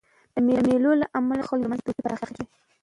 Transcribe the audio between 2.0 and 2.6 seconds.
پراخېږي.